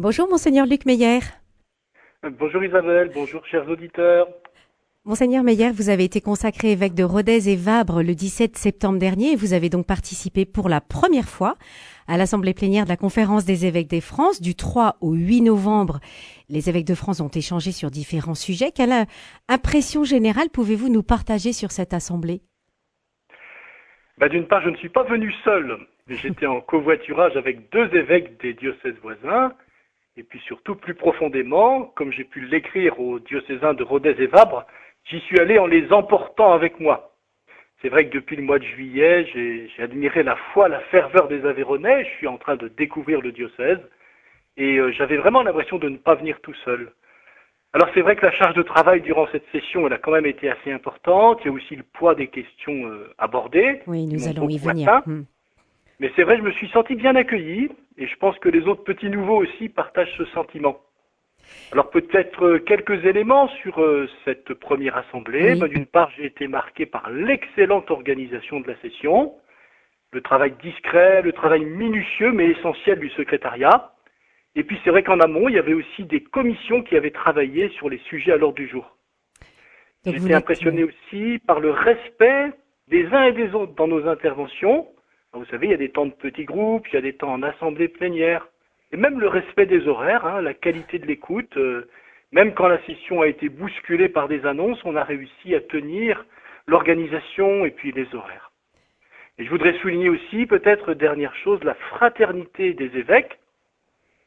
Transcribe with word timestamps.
Bonjour, 0.00 0.28
Monseigneur 0.28 0.64
Luc 0.64 0.86
Meyer. 0.86 1.18
Bonjour 2.22 2.62
Isabelle, 2.62 3.10
bonjour 3.12 3.44
chers 3.46 3.68
auditeurs. 3.68 4.28
Monseigneur 5.04 5.42
Meyer, 5.42 5.72
vous 5.72 5.88
avez 5.88 6.04
été 6.04 6.20
consacré 6.20 6.70
évêque 6.70 6.94
de 6.94 7.02
Rodez 7.02 7.50
et 7.50 7.56
Vabre 7.56 8.04
le 8.04 8.14
17 8.14 8.56
septembre 8.56 9.00
dernier 9.00 9.32
et 9.32 9.36
vous 9.36 9.54
avez 9.54 9.70
donc 9.70 9.88
participé 9.88 10.46
pour 10.46 10.68
la 10.68 10.80
première 10.80 11.28
fois 11.28 11.56
à 12.06 12.16
l'Assemblée 12.16 12.54
plénière 12.54 12.84
de 12.84 12.90
la 12.90 12.96
Conférence 12.96 13.44
des 13.44 13.66
évêques 13.66 13.88
des 13.88 14.00
France 14.00 14.40
du 14.40 14.54
3 14.54 14.98
au 15.00 15.14
8 15.14 15.40
novembre. 15.40 15.98
Les 16.48 16.68
évêques 16.68 16.86
de 16.86 16.94
France 16.94 17.20
ont 17.20 17.26
échangé 17.34 17.72
sur 17.72 17.90
différents 17.90 18.36
sujets. 18.36 18.70
Quelle 18.70 19.04
impression 19.48 20.04
générale 20.04 20.48
pouvez-vous 20.52 20.90
nous 20.90 21.02
partager 21.02 21.52
sur 21.52 21.72
cette 21.72 21.92
Assemblée? 21.92 22.40
Bah, 24.18 24.28
D'une 24.28 24.46
part, 24.46 24.62
je 24.62 24.70
ne 24.70 24.76
suis 24.76 24.90
pas 24.90 25.02
venu 25.02 25.34
seul, 25.42 25.76
j'étais 26.06 26.46
en 26.46 26.60
covoiturage 26.74 27.36
avec 27.36 27.72
deux 27.72 27.92
évêques 27.96 28.40
des 28.40 28.54
diocèses 28.54 28.94
voisins 29.02 29.52
et 30.18 30.24
puis 30.24 30.40
surtout, 30.40 30.74
plus 30.74 30.94
profondément, 30.94 31.92
comme 31.94 32.12
j'ai 32.12 32.24
pu 32.24 32.40
l'écrire 32.40 32.98
aux 32.98 33.20
diocésains 33.20 33.74
de 33.74 33.84
Rodez 33.84 34.16
et 34.18 34.26
Vabre, 34.26 34.66
j'y 35.04 35.20
suis 35.20 35.38
allé 35.38 35.58
en 35.58 35.66
les 35.66 35.92
emportant 35.92 36.52
avec 36.52 36.80
moi. 36.80 37.14
C'est 37.80 37.88
vrai 37.88 38.08
que 38.08 38.14
depuis 38.14 38.34
le 38.34 38.42
mois 38.42 38.58
de 38.58 38.64
juillet, 38.64 39.26
j'ai 39.32 39.70
admiré 39.80 40.24
la 40.24 40.34
foi, 40.52 40.68
la 40.68 40.80
ferveur 40.80 41.28
des 41.28 41.46
Aveyronais. 41.46 42.04
Je 42.04 42.10
suis 42.16 42.26
en 42.26 42.36
train 42.36 42.56
de 42.56 42.66
découvrir 42.66 43.20
le 43.20 43.30
diocèse. 43.30 43.78
Et 44.56 44.78
euh, 44.78 44.90
j'avais 44.90 45.16
vraiment 45.16 45.44
l'impression 45.44 45.78
de 45.78 45.88
ne 45.88 45.96
pas 45.96 46.16
venir 46.16 46.40
tout 46.40 46.54
seul. 46.64 46.90
Alors 47.72 47.88
c'est 47.94 48.00
vrai 48.00 48.16
que 48.16 48.26
la 48.26 48.32
charge 48.32 48.54
de 48.54 48.62
travail 48.62 49.02
durant 49.02 49.28
cette 49.30 49.44
session, 49.52 49.86
elle 49.86 49.92
a 49.92 49.98
quand 49.98 50.10
même 50.10 50.26
été 50.26 50.50
assez 50.50 50.72
importante. 50.72 51.38
Il 51.44 51.46
y 51.46 51.50
a 51.50 51.52
aussi 51.52 51.76
le 51.76 51.84
poids 51.84 52.16
des 52.16 52.26
questions 52.26 52.88
euh, 52.88 53.14
abordées. 53.18 53.82
Oui, 53.86 54.06
nous 54.06 54.26
allons 54.26 54.48
y 54.48 54.58
venir. 54.58 55.00
Mais 56.00 56.12
c'est 56.14 56.22
vrai, 56.22 56.36
je 56.36 56.42
me 56.42 56.52
suis 56.52 56.68
senti 56.68 56.94
bien 56.94 57.16
accueilli 57.16 57.70
et 57.96 58.06
je 58.06 58.16
pense 58.16 58.38
que 58.38 58.48
les 58.48 58.66
autres 58.68 58.84
petits 58.84 59.10
nouveaux 59.10 59.38
aussi 59.38 59.68
partagent 59.68 60.14
ce 60.16 60.24
sentiment. 60.26 60.80
Alors 61.72 61.90
peut-être 61.90 62.44
euh, 62.44 62.58
quelques 62.58 63.04
éléments 63.04 63.48
sur 63.62 63.80
euh, 63.80 64.08
cette 64.24 64.54
première 64.54 64.96
assemblée. 64.96 65.54
Bah, 65.56 65.66
d'une 65.66 65.86
part, 65.86 66.10
j'ai 66.16 66.26
été 66.26 66.46
marqué 66.46 66.86
par 66.86 67.10
l'excellente 67.10 67.90
organisation 67.90 68.60
de 68.60 68.68
la 68.68 68.76
session, 68.80 69.34
le 70.12 70.20
travail 70.20 70.54
discret, 70.62 71.22
le 71.22 71.32
travail 71.32 71.64
minutieux 71.64 72.32
mais 72.32 72.46
essentiel 72.46 73.00
du 73.00 73.10
secrétariat. 73.10 73.92
Et 74.54 74.64
puis 74.64 74.78
c'est 74.84 74.90
vrai 74.90 75.02
qu'en 75.02 75.20
amont, 75.20 75.48
il 75.48 75.54
y 75.54 75.58
avait 75.58 75.74
aussi 75.74 76.04
des 76.04 76.22
commissions 76.22 76.82
qui 76.82 76.96
avaient 76.96 77.10
travaillé 77.10 77.68
sur 77.70 77.88
les 77.88 77.98
sujets 78.08 78.32
à 78.32 78.36
l'ordre 78.36 78.56
du 78.56 78.68
jour. 78.68 78.96
J'étais 80.04 80.34
impressionné 80.34 80.84
aussi 80.84 81.38
par 81.46 81.60
le 81.60 81.70
respect 81.70 82.52
des 82.88 83.06
uns 83.06 83.24
et 83.24 83.32
des 83.32 83.52
autres 83.54 83.74
dans 83.74 83.88
nos 83.88 84.06
interventions 84.06 84.86
vous 85.32 85.44
savez, 85.46 85.66
il 85.66 85.70
y 85.70 85.74
a 85.74 85.78
des 85.78 85.90
temps 85.90 86.06
de 86.06 86.12
petits 86.12 86.44
groupes, 86.44 86.86
il 86.88 86.94
y 86.94 86.98
a 86.98 87.02
des 87.02 87.12
temps 87.12 87.32
en 87.32 87.42
assemblée 87.42 87.88
plénière, 87.88 88.48
et 88.92 88.96
même 88.96 89.20
le 89.20 89.28
respect 89.28 89.66
des 89.66 89.86
horaires, 89.86 90.26
hein, 90.26 90.40
la 90.40 90.54
qualité 90.54 90.98
de 90.98 91.06
l'écoute. 91.06 91.56
Euh, 91.56 91.88
même 92.32 92.54
quand 92.54 92.68
la 92.68 92.82
session 92.84 93.22
a 93.22 93.26
été 93.26 93.48
bousculée 93.48 94.08
par 94.08 94.28
des 94.28 94.44
annonces, 94.44 94.82
on 94.84 94.96
a 94.96 95.04
réussi 95.04 95.54
à 95.54 95.60
tenir 95.60 96.24
l'organisation 96.66 97.64
et 97.64 97.70
puis 97.70 97.92
les 97.92 98.14
horaires. 98.14 98.52
Et 99.38 99.44
je 99.44 99.50
voudrais 99.50 99.78
souligner 99.78 100.08
aussi, 100.08 100.46
peut-être 100.46 100.94
dernière 100.94 101.34
chose, 101.36 101.62
la 101.62 101.74
fraternité 101.74 102.74
des 102.74 102.96
évêques. 102.98 103.38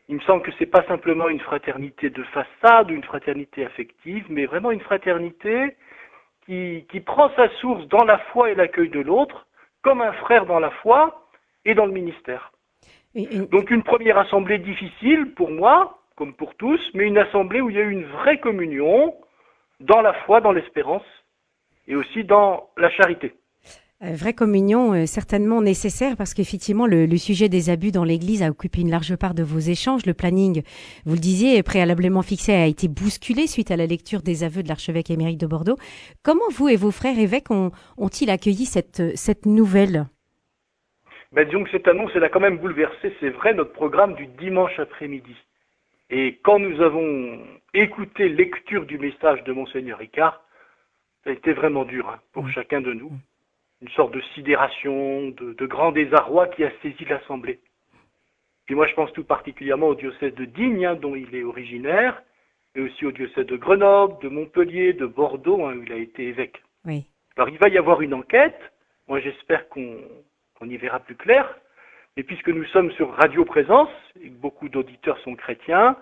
Il 0.08 0.16
me 0.16 0.22
semble 0.22 0.42
que 0.42 0.52
ce 0.52 0.60
n'est 0.62 0.70
pas 0.70 0.84
simplement 0.88 1.30
une 1.30 1.40
fraternité 1.40 2.10
de 2.10 2.24
façade 2.24 2.92
ou 2.92 2.96
une 2.96 3.04
fraternité 3.04 3.66
affective, 3.66 4.26
mais 4.30 4.46
vraiment 4.46 4.72
une 4.72 4.82
fraternité 4.82 5.76
qui, 6.46 6.86
qui 6.90 7.02
prend 7.02 7.30
sa 7.36 7.50
source 7.60 7.88
dans 7.88 8.04
la 8.04 8.18
foi 8.18 8.52
et 8.52 8.56
l'accueil 8.56 8.90
de 8.90 9.00
l'autre, 9.00 9.46
comme 9.82 10.02
un 10.02 10.14
frère 10.14 10.46
dans 10.46 10.60
la 10.60 10.72
foi 10.72 11.28
et 11.66 11.74
dans 11.74 11.86
le 11.86 11.92
ministère. 11.92 12.52
Donc 13.16 13.72
une 13.72 13.84
première 13.84 14.18
assemblée 14.18 14.58
difficile 14.60 15.34
pour 15.34 15.52
moi, 15.52 16.00
comme 16.16 16.34
pour 16.34 16.56
tous, 16.56 16.80
mais 16.94 17.06
une 17.06 17.18
assemblée 17.18 17.62
où 17.62 17.70
il 17.70 17.76
y 17.76 17.80
a 17.80 17.84
eu 17.84 17.92
une 17.92 18.06
vraie 18.06 18.40
communion 18.40 19.14
dans 19.80 20.02
la 20.02 20.14
foi, 20.26 20.40
dans 20.40 20.52
l'espérance 20.52 21.06
et 21.88 21.96
aussi 21.96 22.24
dans 22.24 22.70
la 22.78 22.90
charité. 22.92 23.34
Euh, 24.04 24.16
vraie 24.16 24.34
communion 24.34 24.94
euh, 24.94 25.06
certainement 25.06 25.62
nécessaire 25.62 26.18
parce 26.18 26.34
qu'effectivement 26.34 26.88
le, 26.88 27.06
sujet 27.18 27.50
des 27.50 27.70
abus 27.70 27.92
dans 27.92 28.04
l'Église 28.04 28.42
a 28.42 28.50
occupé 28.50 28.82
une 28.82 28.90
large 28.90 29.16
part 29.16 29.36
de 29.36 29.44
vos 29.44 29.60
échanges. 29.60 30.08
Le 30.08 30.16
planning, 30.16 30.64
vous 31.06 31.14
le 31.14 31.20
disiez, 31.20 31.62
préalablement 31.62 32.24
fixé 32.24 32.52
a 32.54 32.66
été 32.66 32.88
bousculé 32.88 33.46
suite 33.46 33.70
à 33.70 33.78
la 33.78 33.86
lecture 33.86 34.24
des 34.24 34.44
aveux 34.44 34.64
de 34.64 34.70
l'archevêque 34.70 35.12
émérite 35.12 35.40
de 35.40 35.46
Bordeaux. 35.46 35.78
Comment 36.24 36.50
vous 36.50 36.68
et 36.68 36.78
vos 36.78 36.90
frères 36.90 37.20
évêques 37.20 37.52
ont, 37.52 37.72
ils 38.22 38.30
accueilli 38.32 38.66
cette, 38.66 39.16
cette 39.16 39.46
nouvelle? 39.46 40.08
Ben, 41.32 41.46
Disons 41.46 41.64
que 41.64 41.70
cette 41.70 41.88
annonce, 41.88 42.12
elle 42.16 42.24
a 42.24 42.30
quand 42.30 42.40
même 42.40 42.58
bouleversé, 42.58 43.14
c'est 43.20 43.30
vrai, 43.30 43.54
notre 43.54 43.74
programme 43.74 44.16
du 44.16 44.26
dimanche 44.26 44.80
après-midi. 44.80 45.36
Et 46.10 46.40
quand 46.44 46.58
nous 46.58 46.82
avons 46.82 47.40
écouté 47.76 48.30
lecture 48.30 48.86
du 48.86 48.98
message 48.98 49.44
de 49.44 49.54
Monseigneur 49.54 50.00
Ricard, 50.00 50.44
ça 51.24 51.30
a 51.30 51.34
été 51.34 51.54
vraiment 51.54 51.86
dur 51.86 52.10
hein, 52.10 52.20
pour 52.34 52.46
mmh. 52.46 52.52
chacun 52.52 52.82
de 52.82 52.94
nous. 52.94 53.12
Une 53.82 53.90
sorte 53.90 54.14
de 54.14 54.22
sidération, 54.36 55.30
de, 55.30 55.66
grand 55.66 55.92
désarroi 55.92 56.48
qui 56.48 56.64
a 56.64 56.72
saisi 56.82 57.06
l'Assemblée. 57.06 57.60
Puis 58.66 58.76
moi, 58.76 58.88
je 58.88 58.94
pense 58.94 59.12
tout 59.14 59.24
particulièrement 59.24 59.88
au 59.88 59.96
diocèse 59.96 60.36
de 60.36 60.46
Digne, 60.46 60.86
hein, 60.86 60.96
dont 60.96 61.16
il 61.16 61.34
est 61.36 61.44
originaire, 61.44 62.22
et 62.76 62.82
aussi 62.82 63.06
au 63.06 63.12
diocèse 63.12 63.48
de 63.48 63.58
Grenoble, 63.58 64.22
de 64.22 64.30
Montpellier, 64.30 64.94
de 64.94 65.06
Bordeaux, 65.06 65.66
hein, 65.66 65.76
où 65.76 65.84
il 65.84 65.92
a 65.92 65.98
été 65.98 66.28
évêque. 66.28 66.62
Oui. 66.86 67.06
Alors, 67.36 67.50
il 67.50 67.58
va 67.58 67.70
y 67.70 67.78
avoir 67.78 68.02
une 68.02 68.14
enquête. 68.14 68.60
Moi, 69.08 69.20
j'espère 69.20 69.68
qu'on 69.70 69.98
y 70.62 70.78
verra 70.78 71.00
plus 71.00 71.16
clair. 71.16 71.58
Et 72.18 72.24
puisque 72.24 72.50
nous 72.50 72.66
sommes 72.66 72.92
sur 72.92 73.12
Radio 73.16 73.46
Présence, 73.46 73.90
et 74.22 74.30
que 74.30 74.36
beaucoup 74.36 74.70
d'auditeurs 74.70 75.18
sont 75.20 75.36
chrétiens, 75.36 75.98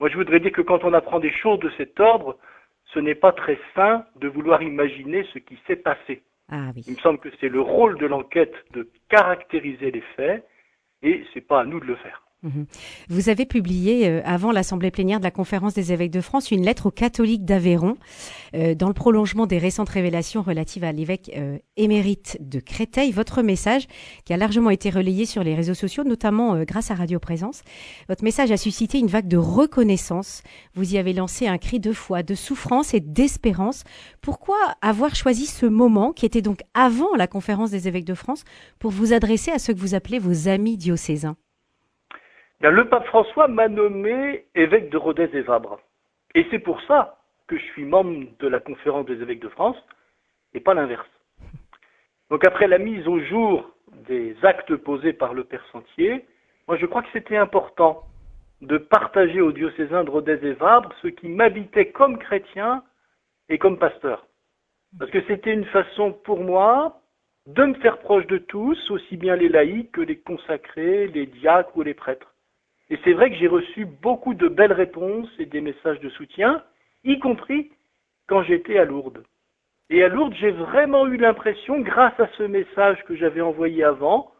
moi, 0.00 0.08
je 0.08 0.16
voudrais 0.16 0.38
dire 0.38 0.52
que 0.52 0.62
quand 0.62 0.84
on 0.84 0.92
apprend 0.92 1.18
des 1.18 1.32
choses 1.32 1.58
de 1.58 1.70
cet 1.76 1.98
ordre, 1.98 2.38
ce 2.94 3.00
n'est 3.00 3.16
pas 3.16 3.32
très 3.32 3.58
sain 3.74 4.04
de 4.16 4.28
vouloir 4.28 4.62
imaginer 4.62 5.26
ce 5.32 5.38
qui 5.38 5.58
s'est 5.66 5.76
passé. 5.76 6.22
Ah 6.50 6.70
Il 6.74 6.94
me 6.94 6.98
semble 6.98 7.18
que 7.18 7.28
c'est 7.40 7.48
le 7.48 7.60
rôle 7.60 7.98
de 7.98 8.06
l'enquête 8.06 8.54
de 8.72 8.90
caractériser 9.08 9.90
les 9.90 10.00
faits 10.16 10.46
et 11.02 11.24
c'est 11.32 11.42
pas 11.42 11.60
à 11.60 11.64
nous 11.64 11.80
de 11.80 11.84
le 11.84 11.96
faire. 11.96 12.27
Mhm. 12.44 12.66
Vous 13.08 13.30
avez 13.30 13.46
publié, 13.46 14.08
euh, 14.08 14.20
avant 14.24 14.52
l'Assemblée 14.52 14.92
plénière 14.92 15.18
de 15.18 15.24
la 15.24 15.32
Conférence 15.32 15.74
des 15.74 15.92
évêques 15.92 16.12
de 16.12 16.20
France, 16.20 16.52
une 16.52 16.64
lettre 16.64 16.86
aux 16.86 16.92
catholiques 16.92 17.44
d'Aveyron, 17.44 17.96
euh, 18.54 18.76
dans 18.76 18.86
le 18.86 18.94
prolongement 18.94 19.46
des 19.46 19.58
récentes 19.58 19.88
révélations 19.88 20.42
relatives 20.42 20.84
à 20.84 20.92
l'évêque 20.92 21.32
euh, 21.36 21.58
émérite 21.76 22.38
de 22.40 22.60
Créteil. 22.60 23.10
Votre 23.10 23.42
message, 23.42 23.88
qui 24.24 24.32
a 24.32 24.36
largement 24.36 24.70
été 24.70 24.88
relayé 24.88 25.26
sur 25.26 25.42
les 25.42 25.56
réseaux 25.56 25.74
sociaux, 25.74 26.04
notamment 26.04 26.62
grâce 26.62 26.92
à 26.92 26.94
Radio 26.94 27.18
Présence, 27.18 27.62
votre 28.08 28.22
message 28.22 28.52
a 28.52 28.56
suscité 28.56 29.00
une 29.00 29.08
vague 29.08 29.26
de 29.26 29.36
reconnaissance. 29.36 30.44
Vous 30.74 30.94
y 30.94 30.98
avez 30.98 31.14
lancé 31.14 31.48
un 31.48 31.58
cri 31.58 31.80
de 31.80 31.92
foi, 31.92 32.22
de 32.22 32.36
souffrance 32.36 32.94
et 32.94 33.00
d'espérance. 33.00 33.82
Pourquoi 34.22 34.58
avoir 34.80 35.16
choisi 35.16 35.46
ce 35.46 35.66
moment, 35.66 36.12
qui 36.12 36.24
était 36.24 36.42
donc 36.42 36.60
avant 36.74 37.16
la 37.16 37.26
Conférence 37.26 37.72
des 37.72 37.88
évêques 37.88 38.04
de 38.04 38.14
France, 38.14 38.44
pour 38.78 38.92
vous 38.92 39.12
adresser 39.12 39.50
à 39.50 39.58
ceux 39.58 39.74
que 39.74 39.80
vous 39.80 39.96
appelez 39.96 40.20
vos 40.20 40.46
amis 40.46 40.76
diocésains? 40.76 41.36
Le 42.60 42.88
pape 42.88 43.06
François 43.06 43.48
m'a 43.48 43.68
nommé 43.68 44.46
évêque 44.54 44.90
de 44.90 44.96
Rodez 44.96 45.30
et 45.32 45.42
Vabre. 45.42 45.80
Et 46.34 46.46
c'est 46.50 46.58
pour 46.58 46.80
ça 46.82 47.18
que 47.46 47.56
je 47.56 47.64
suis 47.66 47.84
membre 47.84 48.26
de 48.38 48.48
la 48.48 48.60
conférence 48.60 49.06
des 49.06 49.20
évêques 49.22 49.40
de 49.40 49.48
France 49.48 49.76
et 50.54 50.60
pas 50.60 50.74
l'inverse. 50.74 51.08
Donc 52.30 52.46
après 52.46 52.66
la 52.66 52.78
mise 52.78 53.06
au 53.08 53.20
jour 53.20 53.70
des 54.06 54.36
actes 54.42 54.74
posés 54.76 55.12
par 55.12 55.34
le 55.34 55.44
Père 55.44 55.64
Sentier, 55.72 56.26
moi 56.66 56.76
je 56.76 56.86
crois 56.86 57.02
que 57.02 57.08
c'était 57.12 57.36
important 57.36 58.02
de 58.60 58.76
partager 58.76 59.40
aux 59.40 59.52
diocésains 59.52 60.04
de 60.04 60.10
Rodez 60.10 60.38
et 60.42 60.52
Vabre 60.52 60.92
ce 61.00 61.08
qui 61.08 61.28
m'habitait 61.28 61.90
comme 61.90 62.18
chrétien 62.18 62.82
et 63.48 63.58
comme 63.58 63.78
pasteur. 63.78 64.26
Parce 64.98 65.10
que 65.10 65.22
c'était 65.26 65.52
une 65.52 65.66
façon 65.66 66.12
pour 66.12 66.40
moi 66.40 67.00
de 67.46 67.64
me 67.64 67.74
faire 67.74 67.98
proche 67.98 68.26
de 68.26 68.38
tous, 68.38 68.90
aussi 68.90 69.16
bien 69.16 69.36
les 69.36 69.48
laïcs 69.48 69.92
que 69.92 70.00
les 70.00 70.18
consacrés, 70.18 71.06
les 71.06 71.26
diacres 71.26 71.74
ou 71.76 71.82
les 71.82 71.94
prêtres. 71.94 72.34
Et 72.90 72.98
c'est 73.04 73.12
vrai 73.12 73.30
que 73.30 73.36
j'ai 73.36 73.48
reçu 73.48 73.84
beaucoup 73.84 74.34
de 74.34 74.48
belles 74.48 74.72
réponses 74.72 75.28
et 75.38 75.46
des 75.46 75.60
messages 75.60 76.00
de 76.00 76.08
soutien, 76.10 76.62
y 77.04 77.18
compris 77.18 77.70
quand 78.26 78.42
j'étais 78.42 78.78
à 78.78 78.84
Lourdes. 78.84 79.22
Et 79.90 80.02
à 80.02 80.08
Lourdes, 80.08 80.34
j'ai 80.38 80.50
vraiment 80.50 81.06
eu 81.06 81.16
l'impression, 81.16 81.80
grâce 81.80 82.18
à 82.18 82.28
ce 82.36 82.42
message 82.42 83.02
que 83.04 83.16
j'avais 83.16 83.40
envoyé 83.40 83.84
avant, 83.84 84.32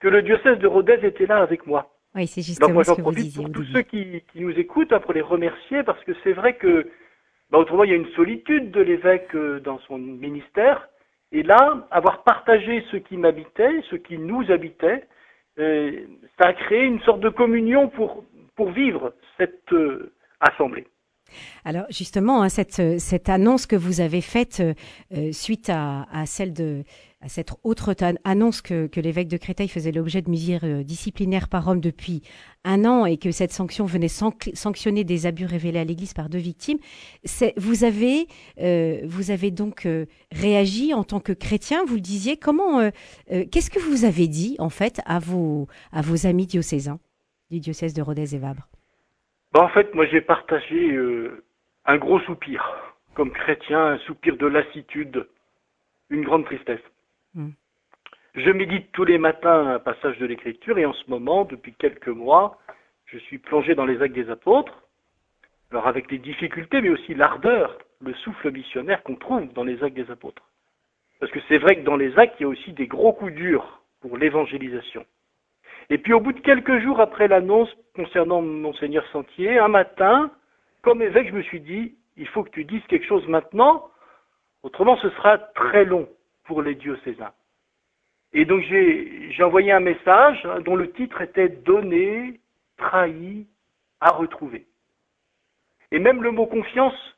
que 0.00 0.08
le 0.08 0.22
diocèse 0.22 0.58
de 0.58 0.66
Rodez 0.66 0.98
était 1.02 1.26
là 1.26 1.38
avec 1.38 1.66
moi. 1.66 1.90
Oui, 2.14 2.26
c'est 2.26 2.42
justement 2.42 2.68
Donc 2.68 2.74
moi, 2.74 2.82
j'en 2.84 2.96
profite 2.96 3.34
pour 3.34 3.50
tous 3.52 3.64
ceux 3.72 3.82
qui, 3.82 4.22
nous 4.34 4.58
écoutent, 4.58 4.92
hein, 4.92 5.00
pour 5.00 5.12
les 5.12 5.20
remercier, 5.20 5.82
parce 5.82 6.02
que 6.04 6.12
c'est 6.24 6.32
vrai 6.32 6.56
que, 6.56 6.90
bah, 7.50 7.58
autrement, 7.58 7.84
il 7.84 7.90
y 7.90 7.92
a 7.92 7.96
une 7.96 8.10
solitude 8.12 8.70
de 8.70 8.80
l'évêque 8.80 9.34
euh, 9.34 9.60
dans 9.60 9.78
son 9.80 9.98
ministère. 9.98 10.88
Et 11.32 11.42
là, 11.42 11.86
avoir 11.90 12.24
partagé 12.24 12.84
ce 12.90 12.96
qui 12.96 13.16
m'habitait, 13.16 13.82
ce 13.90 13.96
qui 13.96 14.18
nous 14.18 14.50
habitait, 14.50 15.04
euh, 15.60 16.06
ça 16.38 16.48
a 16.48 16.52
créé 16.52 16.84
une 16.84 17.00
sorte 17.00 17.20
de 17.20 17.28
communion 17.28 17.88
pour, 17.88 18.24
pour 18.56 18.70
vivre 18.70 19.14
cette 19.38 19.72
euh, 19.72 20.12
assemblée. 20.40 20.86
Alors 21.64 21.86
justement, 21.90 22.42
hein, 22.42 22.48
cette, 22.48 22.98
cette, 22.98 23.28
annonce 23.28 23.66
que 23.66 23.76
vous 23.76 24.00
avez 24.00 24.20
faite 24.20 24.60
euh, 24.60 25.32
suite 25.32 25.70
à, 25.70 26.04
celle 26.26 26.52
de, 26.52 26.82
à 27.22 27.28
cette 27.28 27.50
autre 27.64 27.94
annonce 28.24 28.62
que, 28.62 28.88
l'évêque 28.96 29.28
de 29.28 29.36
Créteil 29.36 29.68
faisait 29.68 29.92
l'objet 29.92 30.22
de 30.22 30.30
mesures 30.30 30.64
euh, 30.64 30.82
disciplinaires 30.82 31.48
par 31.48 31.68
homme 31.68 31.80
depuis 31.80 32.22
un 32.64 32.84
an 32.86 33.04
et 33.04 33.18
que 33.18 33.30
cette 33.30 33.52
sanction 33.52 33.84
venait 33.84 34.08
sanctionner 34.08 35.04
des 35.04 35.26
abus 35.26 35.44
révélés 35.44 35.80
à 35.80 35.84
l'Église 35.84 36.14
par 36.14 36.28
deux 36.30 36.38
victimes, 36.38 36.78
vous 37.56 37.84
avez, 37.84 38.26
euh, 38.60 39.00
vous 39.04 39.30
avez 39.30 39.50
donc 39.50 39.86
euh, 39.86 40.06
réagi 40.32 40.94
en 40.94 41.04
tant 41.04 41.20
que 41.20 41.32
chrétien. 41.32 41.84
Vous 41.86 41.96
le 41.96 42.00
disiez. 42.00 42.36
Comment, 42.36 42.90
qu'est-ce 43.28 43.70
que 43.70 43.78
vous 43.78 44.04
avez 44.04 44.26
dit 44.26 44.56
en 44.58 44.70
fait 44.70 45.00
à 45.04 45.18
vos, 45.18 45.68
à 45.92 46.02
vos 46.02 46.26
amis 46.26 46.46
diocésains 46.46 46.98
du 47.50 47.60
diocèse 47.60 47.94
de 47.94 48.02
Rodez 48.02 48.34
et 48.34 48.38
Vabre? 48.38 48.68
Bah, 49.52 49.62
En 49.62 49.68
fait, 49.68 49.94
moi 49.94 50.06
j'ai 50.06 50.20
partagé 50.20 50.98
un 51.84 51.96
gros 51.98 52.20
soupir 52.20 52.64
comme 53.14 53.30
chrétien, 53.30 53.84
un 53.86 53.98
soupir 53.98 54.36
de 54.36 54.46
lassitude, 54.46 55.26
une 56.08 56.24
grande 56.24 56.44
tristesse. 56.44 56.80
Hmm. 57.34 57.50
Je 58.34 58.50
médite 58.50 58.90
tous 58.92 59.04
les 59.04 59.18
matins 59.18 59.68
un 59.68 59.78
passage 59.78 60.18
de 60.18 60.26
l'Écriture 60.26 60.78
et 60.78 60.86
en 60.86 60.92
ce 60.92 61.08
moment, 61.08 61.44
depuis 61.44 61.74
quelques 61.74 62.08
mois, 62.08 62.58
je 63.06 63.18
suis 63.18 63.38
plongé 63.38 63.74
dans 63.74 63.86
les 63.86 64.02
actes 64.02 64.14
des 64.14 64.30
apôtres, 64.30 64.82
alors 65.70 65.86
avec 65.86 66.10
les 66.10 66.18
difficultés, 66.18 66.80
mais 66.80 66.90
aussi 66.90 67.14
l'ardeur, 67.14 67.78
le 68.00 68.14
souffle 68.14 68.50
missionnaire 68.50 69.02
qu'on 69.04 69.16
trouve 69.16 69.52
dans 69.52 69.64
les 69.64 69.82
actes 69.82 69.96
des 69.96 70.10
apôtres. 70.10 70.42
Parce 71.20 71.30
que 71.30 71.38
c'est 71.48 71.58
vrai 71.58 71.76
que 71.76 71.84
dans 71.84 71.96
les 71.96 72.18
actes, 72.18 72.36
il 72.40 72.44
y 72.44 72.46
a 72.46 72.48
aussi 72.48 72.72
des 72.72 72.86
gros 72.86 73.12
coups 73.12 73.32
durs 73.32 73.82
pour 74.00 74.16
l'évangélisation. 74.16 75.04
Et 75.88 75.98
puis 75.98 76.12
au 76.12 76.20
bout 76.20 76.32
de 76.32 76.40
quelques 76.40 76.78
jours 76.80 77.00
après 77.00 77.28
l'annonce 77.28 77.68
concernant 77.94 78.42
Monseigneur 78.42 79.06
Sentier, 79.12 79.58
un 79.58 79.68
matin, 79.68 80.30
comme 80.82 81.02
évêque, 81.02 81.28
je 81.28 81.34
me 81.34 81.42
suis 81.42 81.60
dit, 81.60 81.96
il 82.16 82.26
faut 82.28 82.42
que 82.42 82.50
tu 82.50 82.64
dises 82.64 82.84
quelque 82.88 83.06
chose 83.06 83.26
maintenant, 83.28 83.88
autrement 84.62 84.96
ce 84.96 85.10
sera 85.10 85.38
très 85.38 85.84
long 85.84 86.08
pour 86.44 86.62
les 86.62 86.74
diocésains. 86.74 87.32
Et 88.32 88.44
donc 88.44 88.62
j'ai 88.62 89.42
envoyé 89.42 89.72
un 89.72 89.80
message 89.80 90.44
hein, 90.44 90.60
dont 90.60 90.76
le 90.76 90.92
titre 90.92 91.20
était 91.20 91.48
Donner, 91.48 92.40
trahi, 92.76 93.46
à 94.00 94.12
retrouver. 94.12 94.66
Et 95.90 95.98
même 95.98 96.22
le 96.22 96.30
mot 96.30 96.46
confiance, 96.46 97.16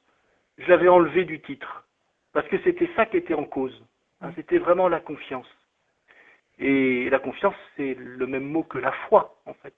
je 0.58 0.68
l'avais 0.68 0.88
enlevé 0.88 1.24
du 1.24 1.40
titre, 1.40 1.84
parce 2.32 2.48
que 2.48 2.58
c'était 2.62 2.88
ça 2.96 3.06
qui 3.06 3.18
était 3.18 3.34
en 3.34 3.44
cause. 3.44 3.84
Hein, 4.20 4.32
c'était 4.36 4.58
vraiment 4.58 4.88
la 4.88 5.00
confiance. 5.00 5.48
Et 6.58 7.10
la 7.10 7.18
confiance, 7.18 7.54
c'est 7.76 7.94
le 7.94 8.26
même 8.26 8.44
mot 8.44 8.62
que 8.62 8.78
la 8.78 8.92
foi, 9.08 9.36
en 9.46 9.54
fait. 9.54 9.74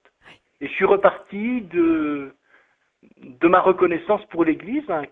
Et 0.61 0.67
je 0.67 0.73
suis 0.73 0.85
reparti 0.85 1.61
de, 1.61 2.33
de 3.17 3.47
ma 3.47 3.59
reconnaissance 3.59 4.23
pour 4.25 4.45
l'Église. 4.45 4.89
Hein. 4.89 5.03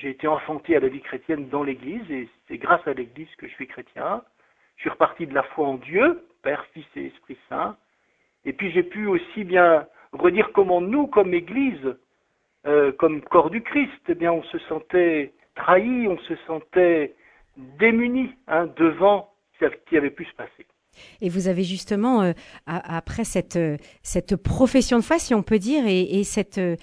J'ai 0.00 0.10
été 0.10 0.26
enfanté 0.26 0.76
à 0.76 0.80
la 0.80 0.88
vie 0.88 1.02
chrétienne 1.02 1.50
dans 1.50 1.62
l'Église 1.62 2.10
et 2.10 2.26
c'est 2.48 2.56
grâce 2.56 2.86
à 2.86 2.94
l'Église 2.94 3.28
que 3.36 3.46
je 3.46 3.52
suis 3.52 3.66
chrétien. 3.66 4.22
Je 4.76 4.82
suis 4.82 4.90
reparti 4.90 5.26
de 5.26 5.34
la 5.34 5.42
foi 5.42 5.66
en 5.66 5.74
Dieu, 5.74 6.24
Père, 6.42 6.64
Fils 6.72 6.86
et 6.96 7.08
Esprit 7.08 7.36
Saint. 7.50 7.76
Et 8.46 8.54
puis 8.54 8.70
j'ai 8.70 8.82
pu 8.82 9.06
aussi 9.06 9.44
bien 9.44 9.86
redire 10.12 10.52
comment 10.54 10.80
nous, 10.80 11.06
comme 11.06 11.34
Église, 11.34 11.96
euh, 12.66 12.92
comme 12.92 13.20
corps 13.20 13.50
du 13.50 13.62
Christ, 13.62 14.00
eh 14.08 14.14
bien 14.14 14.32
on 14.32 14.42
se 14.44 14.58
sentait 14.60 15.34
trahi, 15.54 16.08
on 16.08 16.18
se 16.20 16.34
sentait 16.46 17.14
démuni 17.58 18.34
hein, 18.48 18.68
devant 18.76 19.30
ce 19.58 19.66
qui 19.86 19.98
avait 19.98 20.10
pu 20.10 20.24
se 20.24 20.34
passer. 20.34 20.66
Et 21.20 21.28
vous 21.28 21.48
avez 21.48 21.64
justement, 21.64 22.22
euh, 22.22 22.32
après 22.66 23.24
cette, 23.24 23.56
euh, 23.56 23.76
cette 24.02 24.36
profession 24.36 24.98
de 24.98 25.02
foi, 25.02 25.18
si 25.18 25.34
on 25.34 25.42
peut 25.42 25.58
dire, 25.58 25.84
et, 25.86 26.24
cette, 26.24 26.58
euh, 26.58 26.76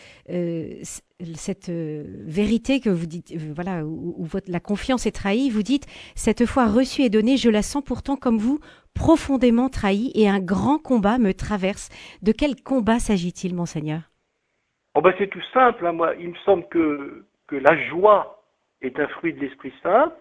cette 1.36 1.70
vérité 1.70 2.80
que 2.80 2.90
vous 2.90 3.06
dites, 3.06 3.36
voilà, 3.56 3.84
où, 3.86 4.24
votre, 4.26 4.52
la 4.52 4.60
confiance 4.60 5.06
est 5.06 5.12
trahie, 5.12 5.50
vous 5.50 5.64
dites, 5.64 5.86
cette 6.16 6.46
foi 6.46 6.68
reçue 6.68 7.04
et 7.04 7.10
donnée, 7.10 7.38
je 7.38 7.50
la 7.50 7.62
sens 7.62 7.84
pourtant 7.84 8.16
comme 8.16 8.38
vous, 8.38 8.60
profondément 8.94 9.70
trahie, 9.70 10.12
et 10.16 10.28
un 10.28 10.40
grand 10.40 10.78
combat 10.78 11.18
me 11.18 11.34
traverse. 11.34 11.90
De 12.22 12.32
quel 12.32 12.62
combat 12.62 13.00
s'agit-il, 13.00 13.56
monseigneur? 13.56 14.02
Oh 14.96 15.02
ben 15.02 15.14
C'est 15.18 15.30
tout 15.30 15.44
simple. 15.54 15.86
Hein, 15.86 15.92
moi, 15.94 16.16
il 16.20 16.30
me 16.30 16.38
semble 16.46 16.68
que, 16.70 17.26
que 17.48 17.56
la 17.56 17.78
joie 17.88 18.44
est 18.82 19.00
un 19.00 19.08
fruit 19.08 19.34
de 19.34 19.40
l'Esprit 19.40 19.74
Saint 19.84 20.12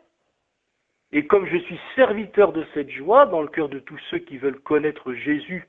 et 1.13 1.27
comme 1.27 1.47
je 1.47 1.57
suis 1.59 1.79
serviteur 1.95 2.53
de 2.53 2.65
cette 2.75 2.91
joie 2.91 3.27
dans 3.27 3.43
le 3.43 3.49
cœur 3.49 3.69
de 3.69 3.79
tous 3.79 3.99
ceux 4.11 4.19
qui 4.19 4.39
veulent 4.39 4.61
connaître 4.61 5.13
Jésus 5.15 5.69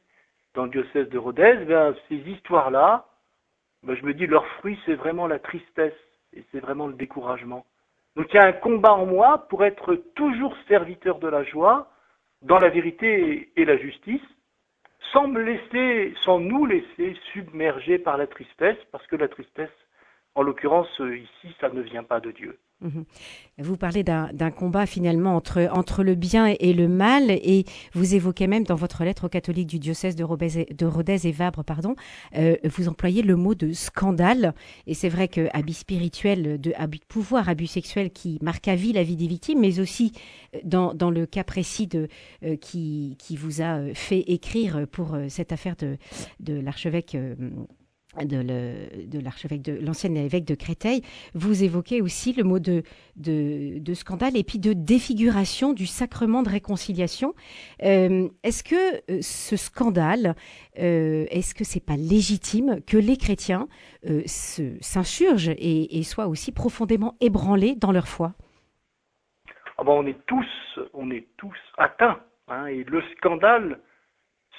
dans 0.56 0.64
le 0.64 0.72
diocèse 0.72 1.10
de 1.10 1.18
Rodez, 1.18 1.58
ben, 1.68 1.96
ces 2.10 2.16
histoires-là, 2.16 3.06
ben, 3.84 3.96
je 3.96 4.04
me 4.04 4.14
dis, 4.14 4.26
leur 4.26 4.46
fruit, 4.58 4.80
c'est 4.86 4.96
vraiment 4.96 5.28
la 5.28 5.40
tristesse 5.40 5.94
et 6.34 6.44
c'est 6.52 6.60
vraiment 6.60 6.88
le 6.88 6.94
découragement. 6.94 7.66
Donc 8.16 8.34
il 8.34 8.38
y 8.38 8.40
a 8.40 8.48
un 8.48 8.54
combat 8.54 8.94
en 8.94 9.06
moi 9.06 9.46
pour 9.50 9.64
être 9.64 9.96
toujours 10.16 10.56
serviteur 10.68 11.20
de 11.20 11.28
la 11.28 11.44
joie, 11.44 11.92
dans 12.42 12.58
la 12.58 12.70
vérité 12.70 13.52
et 13.56 13.66
la 13.66 13.78
justice, 13.78 14.22
sans 15.14 15.32
sans 16.24 16.40
nous 16.40 16.66
laisser 16.66 17.16
submerger 17.32 18.00
par 18.00 18.18
la 18.18 18.28
tristesse, 18.28 18.78
parce 18.92 19.06
que 19.08 19.16
la 19.16 19.28
tristesse, 19.28 19.70
en 20.36 20.42
l'occurrence 20.42 20.90
ici, 21.00 21.56
ça 21.62 21.70
ne 21.70 21.82
vient 21.82 22.04
pas 22.04 22.20
de 22.20 22.32
Dieu. 22.32 22.58
Mhm. 22.80 23.06
Vous 23.58 23.76
parlez 23.76 24.04
d'un 24.04 24.52
combat 24.52 24.86
finalement 24.86 25.36
entre, 25.36 25.68
entre 25.72 26.04
le 26.04 26.14
bien 26.14 26.54
et 26.60 26.74
le 26.74 26.88
mal 26.88 27.32
et 27.32 27.66
vous 27.94 28.14
évoquez 28.14 28.46
même 28.46 28.66
dans 28.66 28.76
votre 28.76 29.04
lettre 29.04 29.26
aux 29.26 29.30
catholiques 29.30 29.68
du 29.68 29.80
diocèse 29.80 30.16
de, 30.16 30.24
de 30.74 30.86
Rodez 30.86 31.28
et 31.28 31.32
Vabre, 31.32 31.64
pardon, 31.64 31.96
euh, 32.36 32.56
vous 32.66 32.88
employez 32.88 33.24
le 33.24 33.36
mot 33.36 33.56
de 33.56 33.74
scandale 33.74 34.54
et 34.86 34.94
c'est 34.94 35.10
vrai 35.10 35.28
que 35.28 35.48
abus 35.54 35.74
spirituel, 35.74 36.62
de 36.62 36.72
de 36.78 37.00
pouvoir, 37.08 37.50
abus 37.50 37.66
sexuel 37.66 38.12
qui 38.12 38.38
marque 38.44 38.68
à 38.68 38.76
vie 38.76 38.94
la 38.94 39.02
vie 39.02 39.16
des 39.16 39.28
victimes, 39.28 39.60
mais 39.60 39.80
aussi 39.80 40.12
euh, 40.54 40.60
dans, 40.64 40.94
dans 40.94 41.10
le 41.10 41.26
cas 41.26 41.44
précis 41.44 41.88
de, 41.88 42.08
euh, 42.44 42.58
qui, 42.58 43.16
qui 43.18 43.38
vous 43.38 43.64
a 43.64 43.92
fait 43.96 44.20
écrire 44.28 44.86
pour 44.92 45.18
cette 45.30 45.52
affaire 45.52 45.76
de, 45.78 45.98
de 46.40 46.60
l'archevêque 46.60 47.18
de 48.26 49.20
l'archevêque 49.20 49.62
de 49.62 49.86
l'ancien 49.86 50.14
évêque 50.16 50.46
de 50.46 50.56
Créteil, 50.56 51.02
vous 51.34 51.64
évoquez 51.64 52.02
aussi 52.02 52.34
le 52.34 52.44
mot 52.44 52.60
de, 52.60 52.84
scandale 53.94 54.38
et 54.38 54.44
puis 54.44 54.60
de 54.60 54.74
défiguration 54.74 55.74
du 55.74 55.86
sacrement 55.86 56.44
de 56.44 56.50
réconciliation. 56.50 57.34
Euh, 57.84 58.30
est-ce 58.44 58.64
que 58.64 58.96
euh, 59.12 59.20
ce 59.22 59.56
scandale, 59.56 60.36
euh, 60.80 61.26
est-ce 61.30 61.54
que 61.56 61.64
c'est 61.64 61.86
pas 61.86 61.98
légitime 61.98 62.82
que 62.86 62.98
les 62.98 63.18
chrétiens 63.18 63.68
s'insurgent 64.26 65.54
et, 65.58 66.04
soient 66.04 66.28
aussi 66.28 66.54
profondément 66.54 67.16
ébranlés 67.20 67.76
dans 67.76 67.92
leur 67.92 68.08
foi? 68.08 68.34
Ah 69.78 69.84
ben, 69.84 69.92
On 69.92 70.06
est 70.06 70.26
tous, 70.26 70.48
on 70.94 71.12
est 71.12 71.28
tous 71.38 71.58
atteints. 71.78 72.20
Hein, 72.48 72.68
et 72.68 72.84
le 72.86 73.04
scandale, 73.18 73.80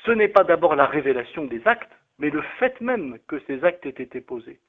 ce 0.04 0.10
n'est 0.10 0.28
pas 0.28 0.44
d'abord 0.44 0.76
la 0.76 0.84
révélation 0.86 1.46
des 1.46 1.62
actes 1.66 1.97
mais 2.18 2.30
le 2.30 2.42
fait 2.58 2.80
même 2.80 3.18
que 3.26 3.38
ces 3.46 3.64
actes 3.64 3.86
aient 3.86 4.02
été 4.02 4.20
posés. 4.20 4.60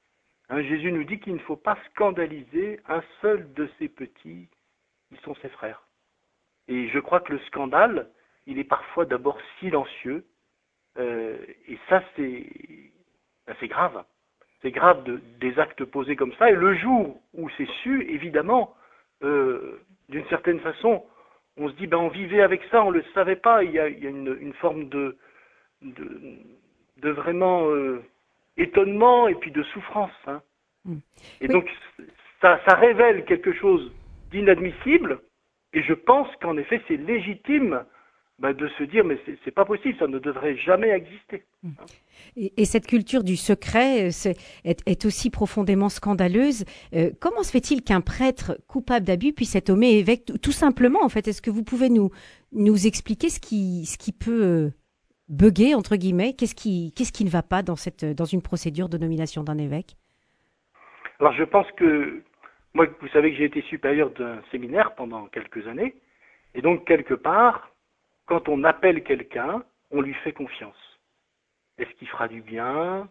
Hein, 0.48 0.62
Jésus 0.62 0.92
nous 0.92 1.04
dit 1.04 1.20
qu'il 1.20 1.34
ne 1.34 1.38
faut 1.40 1.56
pas 1.56 1.78
scandaliser 1.90 2.80
un 2.88 3.02
seul 3.20 3.52
de 3.54 3.68
ses 3.78 3.88
petits, 3.88 4.48
ils 5.10 5.20
sont 5.20 5.34
ses 5.36 5.48
frères. 5.48 5.82
Et 6.68 6.88
je 6.88 6.98
crois 6.98 7.20
que 7.20 7.32
le 7.32 7.38
scandale, 7.40 8.08
il 8.46 8.58
est 8.58 8.64
parfois 8.64 9.04
d'abord 9.04 9.38
silencieux, 9.58 10.24
euh, 10.98 11.36
et 11.68 11.78
ça 11.88 12.02
c'est 12.16 12.46
ben, 13.46 13.54
grave. 13.62 14.04
C'est 14.62 14.70
grave 14.70 15.04
de, 15.04 15.20
des 15.40 15.58
actes 15.58 15.84
posés 15.84 16.16
comme 16.16 16.34
ça, 16.34 16.50
et 16.50 16.54
le 16.54 16.74
jour 16.74 17.20
où 17.34 17.48
c'est 17.56 17.68
su, 17.82 18.02
évidemment, 18.10 18.74
euh, 19.22 19.80
d'une 20.08 20.26
certaine 20.26 20.60
façon, 20.60 21.04
on 21.56 21.68
se 21.68 21.74
dit, 21.74 21.86
ben 21.86 21.98
on 21.98 22.08
vivait 22.08 22.42
avec 22.42 22.62
ça, 22.70 22.84
on 22.84 22.90
ne 22.90 22.98
le 22.98 23.04
savait 23.14 23.36
pas, 23.36 23.64
il 23.64 23.70
y 23.70 23.78
a, 23.78 23.86
une, 23.88 24.52
forme 24.54 24.88
de 24.88 25.16
de 27.00 27.10
vraiment 27.10 27.68
euh, 27.70 28.02
étonnement 28.56 29.28
et 29.28 29.34
puis 29.34 29.50
de 29.50 29.62
souffrance. 29.64 30.10
Hein. 30.26 30.42
Mm. 30.84 30.96
Et 31.40 31.48
donc 31.48 31.68
ça, 32.40 32.60
ça 32.66 32.74
révèle 32.74 33.24
quelque 33.24 33.52
chose 33.52 33.92
d'inadmissible 34.30 35.20
et 35.72 35.82
je 35.82 35.94
pense 35.94 36.28
qu'en 36.40 36.56
effet 36.56 36.80
c'est 36.88 36.96
légitime 36.96 37.84
bah, 38.38 38.54
de 38.54 38.68
se 38.78 38.84
dire 38.84 39.04
mais 39.04 39.18
c'est 39.44 39.50
pas 39.50 39.64
possible, 39.64 39.96
ça 39.98 40.06
ne 40.06 40.18
devrait 40.18 40.56
jamais 40.56 40.90
exister. 40.90 41.44
Mm. 41.62 41.70
Et, 42.36 42.64
cette 42.64 42.86
culture 42.86 43.24
du 43.24 43.36
secret 43.36 44.08
euh, 44.08 44.32
est, 44.64 44.82
est, 44.86 45.04
aussi 45.04 45.30
profondément 45.30 45.88
scandaleuse. 45.88 46.64
Euh, 46.94 47.10
comment 47.20 47.42
se 47.42 47.50
fait-il 47.50 47.82
qu'un 47.82 48.00
prêtre 48.00 48.58
coupable 48.66 49.06
d'abus 49.06 49.32
puisse 49.32 49.54
être 49.56 49.70
nommé 49.70 49.98
évêque? 49.98 50.30
Tout 50.40 50.52
simplement 50.52 51.02
en 51.02 51.08
fait 51.08 51.28
Est-ce 51.28 51.42
que 51.42 51.50
vous 51.50 51.64
pouvez 51.64 51.88
nous 51.90 52.10
nous 52.52 52.86
expliquer 52.86 53.30
ce 53.30 53.40
qui 53.40 53.86
ce 53.86 53.98
qui 53.98 54.12
peut 54.12 54.72
bugger 55.30 55.74
entre 55.74 55.96
guillemets 55.96 56.34
Qu'est-ce 56.34 56.54
qui, 56.54 57.24
ne 57.24 57.30
va 57.30 57.42
pas 57.42 57.62
dans, 57.62 57.76
une 57.76 58.42
procédure 58.42 58.88
de 58.88 58.98
nomination 58.98 59.42
d'un 59.42 59.56
évêque? 59.56 59.96
Alors 61.20 61.32
je 61.32 61.44
pense 61.44 61.70
que, 61.72 62.22
moi 62.74 62.86
vous 63.00 63.08
savez 63.08 63.30
que 63.30 63.38
j'ai 63.38 63.44
été 63.44 63.62
supérieur 63.62 64.10
d'un 64.10 64.42
séminaire 64.50 64.94
pendant 64.94 65.26
quelques 65.26 65.66
années, 65.66 65.94
et 66.54 66.60
donc 66.60 66.86
quelque 66.86 67.14
part, 67.14 67.70
quand 68.26 68.48
on 68.48 68.64
appelle 68.64 69.02
quelqu'un, 69.04 69.62
on 69.90 70.00
lui 70.00 70.14
fait 70.14 70.32
confiance. 70.32 70.76
Est-ce 71.78 71.90
qu'il 71.98 72.08
fera 72.08 72.28
du 72.28 72.42
bien? 72.42 73.08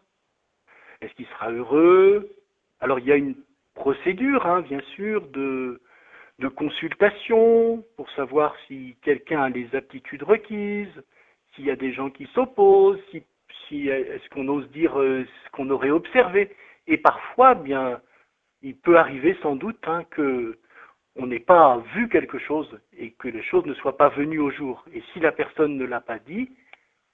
Est-ce 1.02 1.14
qu'il 1.14 1.26
sera 1.28 1.52
heureux? 1.52 2.30
Alors 2.82 3.00
il 3.00 3.06
y 3.06 3.12
a 3.12 3.16
une 3.16 3.36
procédure, 3.76 4.46
hein, 4.46 4.62
bien 4.62 4.82
sûr, 4.96 5.22
de 5.28 5.80
consultation 6.56 7.84
pour 7.96 8.10
savoir 8.12 8.56
si 8.68 8.96
quelqu'un 9.02 9.44
a 9.44 9.50
les 9.50 9.74
aptitudes 9.76 10.24
requises, 10.24 11.04
s'il 11.60 11.68
y 11.68 11.72
a 11.72 11.75
des 11.75 11.92
gens 11.92 12.10
qui 12.10 12.25
s'opposent, 12.34 13.00
si, 13.12 13.22
si 13.68 13.89
est-ce 13.89 14.30
qu'on 14.30 14.48
ose 14.48 14.70
dire 14.72 14.98
euh, 14.98 15.25
ce 15.46 15.51
qu'on 15.51 15.70
aurait 15.70 15.89
observé. 15.89 16.56
Et 16.88 16.98
parfois, 16.98 17.54
bien, 17.54 18.00
il 18.62 18.75
peut 18.75 18.98
arriver 18.98 19.38
sans 19.42 19.56
doute 19.56 19.80
hein, 19.86 20.04
que 20.10 20.58
on 21.18 21.28
n'ait 21.28 21.39
pas 21.39 21.84
vu 21.94 22.08
quelque 22.08 22.39
chose 22.39 22.80
et 22.98 23.12
que 23.12 23.28
les 23.28 23.44
choses 23.44 23.66
ne 23.66 23.74
soient 23.74 23.98
pas 23.98 24.10
venues 24.10 24.39
au 24.39 24.51
jour. 24.51 24.86
Et 24.94 25.04
si 25.12 25.20
la 25.20 25.34
personne 25.34 25.78
ne 25.78 25.84
l'a 25.84 26.00
pas 26.00 26.18
dit, 26.20 26.50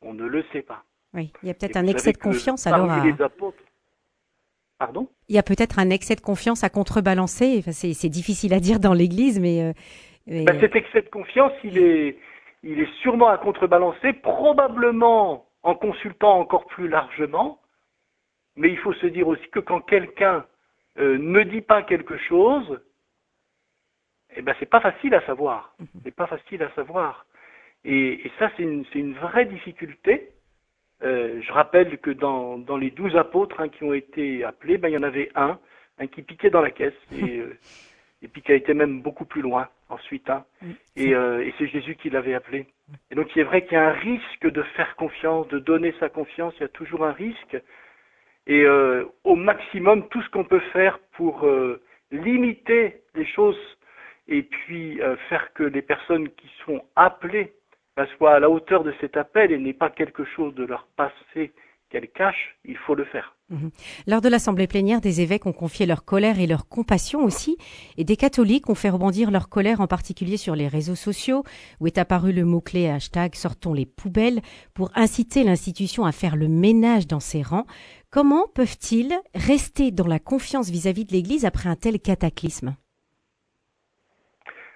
on 0.02 0.14
ne 0.14 0.26
le 0.26 0.46
sait 0.54 0.62
pas. 0.62 0.84
Oui, 1.16 1.32
il 1.42 1.48
y 1.48 1.52
a 1.52 1.56
peut-être 1.56 1.78
un 1.78 1.88
excès 1.88 2.12
de 2.12 2.18
confiance 2.18 2.68
alors. 2.68 2.92
À... 2.92 3.04
Les 3.04 3.20
apôtres, 3.22 3.58
Pardon? 4.78 5.08
Il 5.30 5.36
y 5.36 5.40
a 5.40 5.44
peut-être 5.44 5.80
un 5.80 5.90
excès 5.90 6.16
de 6.16 6.22
confiance 6.22 6.64
à 6.64 6.70
contrebalancer. 6.70 7.56
Enfin, 7.60 7.72
c'est 7.72 8.10
difficile 8.10 8.54
à 8.54 8.60
dire 8.60 8.80
dans 8.80 8.94
l'Église, 8.94 9.40
mais. 9.40 9.64
Euh, 9.64 9.74
ben, 10.28 10.60
cet 10.60 10.76
excès 10.76 11.02
de 11.02 11.10
confiance, 11.10 11.54
il 11.64 11.78
est, 11.78 12.18
il 12.66 12.80
est 12.82 12.92
sûrement 13.02 13.30
à 13.30 13.38
contrebalancer, 13.38 14.12
probablement 14.14 15.48
en 15.62 15.76
consultant 15.76 16.40
encore 16.40 16.66
plus 16.66 16.88
largement. 16.88 17.62
Mais 18.56 18.70
il 18.70 18.78
faut 18.80 18.94
se 18.94 19.06
dire 19.06 19.28
aussi 19.28 19.48
que 19.50 19.60
quand 19.60 19.82
quelqu'un 19.82 20.46
euh, 20.98 21.18
ne 21.20 21.44
dit 21.44 21.62
pas 21.62 21.84
quelque 21.84 22.18
chose, 22.18 22.82
eh 24.36 24.42
ben 24.42 24.56
c'est 24.60 24.66
pas 24.66 24.82
facile 24.82 25.14
à 25.14 25.24
savoir. 25.26 25.76
Mhm. 25.80 25.88
C'est 26.04 26.16
pas 26.16 26.26
facile 26.26 26.64
à 26.64 26.72
savoir. 26.72 27.28
Et, 27.84 28.26
et 28.26 28.32
ça, 28.40 28.50
c'est 28.58 28.64
une, 28.64 28.84
une, 28.96 29.14
vraie 29.14 29.46
difficulté. 29.46 30.32
Euh, 31.04 31.40
je 31.42 31.52
rappelle 31.52 32.00
que 32.00 32.10
dans, 32.10 32.58
dans 32.58 32.78
les 32.78 32.90
douze 32.90 33.16
apôtres 33.16 33.60
hein, 33.60 33.70
qui 33.70 33.84
ont 33.84 33.94
été 33.94 34.44
appelés, 34.44 34.80
ben, 34.80 34.90
il 34.90 34.94
y 34.94 34.98
en 34.98 35.04
avait 35.04 35.30
un, 35.36 35.60
un 36.00 36.08
qui 36.08 36.24
piquait 36.24 36.50
dans 36.50 36.62
la 36.62 36.72
caisse 36.72 36.96
et, 37.12 37.40
euh, 37.40 37.56
et 38.24 38.28
puis 38.28 38.42
qui 38.42 38.52
a 38.52 38.56
été 38.56 38.74
même 38.74 39.02
beaucoup 39.02 39.26
plus 39.26 39.44
loin 39.44 39.70
ensuite. 39.90 40.30
Hein, 40.30 40.46
et, 40.96 41.14
euh, 41.14 41.46
et 41.46 41.54
c'est 41.58 41.68
Jésus 41.68 41.96
qui 41.96 42.10
l'avait 42.10 42.34
appelé. 42.34 42.68
Et 43.12 43.16
donc 43.16 43.36
il 43.36 43.40
est 43.40 43.44
vrai 43.44 43.64
qu'il 43.64 43.74
y 43.74 43.82
a 43.82 43.90
un 43.90 43.94
risque 43.94 44.50
de 44.50 44.62
faire 44.76 44.96
confiance, 44.96 45.48
de 45.50 45.60
donner 45.60 45.94
sa 46.00 46.10
confiance. 46.10 46.54
Il 46.58 46.62
y 46.62 46.66
a 46.66 46.70
toujours 46.70 47.06
un 47.06 47.12
risque. 47.12 47.58
Et 48.48 48.64
euh, 48.64 49.06
au 49.24 49.36
maximum, 49.36 50.08
tout 50.10 50.22
ce 50.22 50.30
qu'on 50.30 50.44
peut 50.44 50.62
faire 50.72 51.00
pour 51.14 51.46
euh, 51.48 51.82
limiter 52.12 53.02
les 53.16 53.26
choses 53.26 53.58
et 54.28 54.42
puis 54.42 55.00
faire 55.30 55.54
que 55.54 55.62
les 55.62 55.84
personnes 55.84 56.30
qui 56.30 56.50
sont 56.66 56.84
appelées 56.96 57.54
soit 58.18 58.34
à 58.34 58.40
la 58.40 58.50
hauteur 58.50 58.84
de 58.84 58.92
cet 59.00 59.18
appel 59.18 59.52
et 59.52 59.58
n'est 59.60 59.74
pas 59.74 59.92
quelque 59.92 60.26
chose 60.26 60.56
de 60.56 60.66
leur 60.66 60.88
passé 60.98 61.54
qu'elles 61.96 62.12
cachent, 62.12 62.58
il 62.66 62.76
faut 62.76 62.94
le 62.94 63.06
faire. 63.06 63.36
Mhm. 63.50 63.72
Lors 64.06 64.20
de 64.20 64.28
l'assemblée 64.28 64.68
plénière, 64.68 65.00
des 65.00 65.22
évêques 65.22 65.46
ont 65.46 65.54
confié 65.54 65.86
leur 65.86 66.04
colère 66.04 66.42
et 66.42 66.48
leur 66.48 66.68
compassion 66.68 67.24
aussi, 67.24 67.58
et 67.98 68.04
des 68.04 68.18
catholiques 68.18 68.70
ont 68.70 68.76
fait 68.76 68.90
rebondir 68.90 69.32
leur 69.32 69.48
colère 69.48 69.80
en 69.80 69.88
particulier 69.88 70.36
sur 70.36 70.56
les 70.56 70.68
réseaux 70.68 70.96
sociaux, 70.96 71.44
où 71.80 71.88
est 71.88 71.98
apparu 71.98 72.34
le 72.34 72.44
mot-clé 72.44 72.90
hashtag 72.90 73.36
sortons 73.36 73.74
les 73.74 73.86
poubelles 73.86 74.42
pour 74.74 74.92
inciter 74.96 75.46
l'institution 75.46 76.04
à 76.04 76.12
faire 76.12 76.36
le 76.36 76.50
ménage 76.50 77.08
dans 77.08 77.22
ses 77.22 77.44
rangs. 77.44 77.66
Comment 78.12 78.48
peuvent-ils 78.54 79.14
rester 79.34 79.92
dans 79.92 80.08
la 80.08 80.20
confiance 80.20 80.70
vis-à-vis 80.70 81.04
-vis 81.04 81.08
de 81.08 81.14
l'Église 81.14 81.46
après 81.46 81.70
un 81.70 81.78
tel 81.78 82.00
cataclysme? 82.00 82.76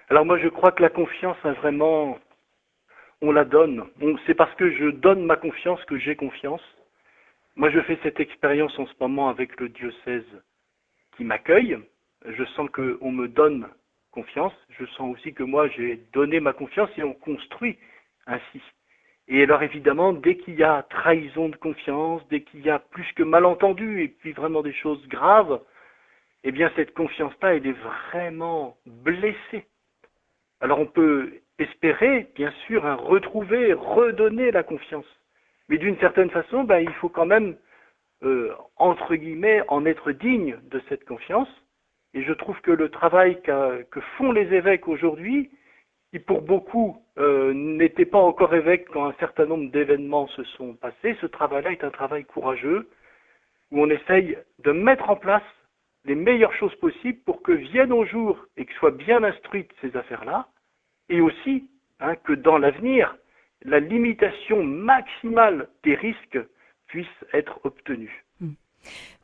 Alors 0.08 0.24
moi 0.24 0.38
je 0.38 0.48
crois 0.48 0.72
que 0.72 0.82
la 0.82 0.90
confiance 0.90 1.36
a 1.44 1.52
vraiment 1.52 2.16
on 3.20 3.32
la 3.32 3.44
donne. 3.44 3.84
C'est 4.26 4.34
parce 4.34 4.54
que 4.54 4.70
je 4.70 4.90
donne 4.90 5.26
ma 5.26 5.36
confiance 5.36 5.84
que 5.84 5.98
j'ai 5.98 6.16
confiance. 6.16 6.62
Moi, 7.60 7.68
je 7.68 7.80
fais 7.80 7.98
cette 8.02 8.20
expérience 8.20 8.78
en 8.78 8.86
ce 8.86 8.94
moment 9.00 9.28
avec 9.28 9.60
le 9.60 9.68
diocèse 9.68 10.24
qui 11.14 11.24
m'accueille. 11.24 11.76
Je 12.24 12.42
sens 12.56 12.70
qu'on 12.70 13.12
me 13.12 13.28
donne 13.28 13.68
confiance. 14.12 14.54
Je 14.70 14.86
sens 14.86 15.14
aussi 15.14 15.34
que 15.34 15.42
moi, 15.42 15.68
j'ai 15.68 15.96
donné 16.14 16.40
ma 16.40 16.54
confiance 16.54 16.88
et 16.96 17.02
on 17.02 17.12
construit 17.12 17.76
ainsi. 18.26 18.62
Et 19.28 19.42
alors 19.42 19.62
évidemment, 19.62 20.14
dès 20.14 20.38
qu'il 20.38 20.54
y 20.54 20.62
a 20.62 20.86
trahison 20.88 21.50
de 21.50 21.56
confiance, 21.56 22.26
dès 22.30 22.40
qu'il 22.40 22.62
y 22.62 22.70
a 22.70 22.78
plus 22.78 23.12
que 23.12 23.22
malentendu 23.22 24.04
et 24.04 24.08
puis 24.08 24.32
vraiment 24.32 24.62
des 24.62 24.72
choses 24.72 25.06
graves, 25.08 25.60
eh 26.44 26.52
bien 26.52 26.72
cette 26.76 26.94
confiance-là, 26.94 27.56
elle 27.56 27.66
est 27.66 27.76
vraiment 28.08 28.78
blessée. 28.86 29.66
Alors 30.62 30.80
on 30.80 30.86
peut 30.86 31.30
espérer, 31.58 32.26
bien 32.34 32.54
sûr, 32.66 32.86
un 32.86 32.94
retrouver, 32.94 33.74
redonner 33.74 34.50
la 34.50 34.62
confiance. 34.62 35.19
Mais 35.70 35.78
d'une 35.78 35.96
certaine 35.98 36.30
façon, 36.30 36.64
ben, 36.64 36.80
il 36.80 36.92
faut 36.94 37.08
quand 37.08 37.26
même, 37.26 37.56
euh, 38.24 38.52
entre 38.76 39.14
guillemets, 39.14 39.62
en 39.68 39.86
être 39.86 40.10
digne 40.10 40.58
de 40.64 40.82
cette 40.88 41.04
confiance. 41.04 41.48
Et 42.12 42.22
je 42.24 42.32
trouve 42.32 42.60
que 42.60 42.72
le 42.72 42.88
travail 42.88 43.40
que 43.40 44.00
font 44.18 44.32
les 44.32 44.52
évêques 44.52 44.88
aujourd'hui, 44.88 45.48
qui 46.10 46.18
pour 46.18 46.42
beaucoup 46.42 46.96
euh, 47.18 47.54
n'étaient 47.54 48.04
pas 48.04 48.18
encore 48.18 48.52
évêques 48.52 48.88
quand 48.92 49.06
un 49.06 49.14
certain 49.20 49.46
nombre 49.46 49.70
d'événements 49.70 50.26
se 50.26 50.42
sont 50.42 50.74
passés, 50.74 51.16
ce 51.20 51.26
travail-là 51.26 51.70
est 51.70 51.84
un 51.84 51.90
travail 51.90 52.24
courageux, 52.24 52.88
où 53.70 53.80
on 53.80 53.90
essaye 53.90 54.36
de 54.58 54.72
mettre 54.72 55.08
en 55.08 55.14
place 55.14 55.44
les 56.04 56.16
meilleures 56.16 56.54
choses 56.54 56.74
possibles 56.76 57.20
pour 57.24 57.42
que 57.42 57.52
viennent 57.52 57.92
au 57.92 58.04
jour 58.04 58.44
et 58.56 58.64
que 58.64 58.74
soient 58.74 58.90
bien 58.90 59.22
instruites 59.22 59.70
ces 59.80 59.96
affaires-là, 59.96 60.48
et 61.08 61.20
aussi 61.20 61.70
hein, 62.00 62.16
que 62.16 62.32
dans 62.32 62.58
l'avenir, 62.58 63.16
la 63.62 63.80
limitation 63.80 64.62
maximale 64.62 65.68
des 65.84 65.94
risques 65.94 66.38
puisse 66.86 67.06
être 67.32 67.60
obtenue. 67.64 68.24
Hmm. 68.40 68.54